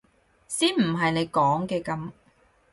[0.47, 2.09] 先唔係你講嘅噉！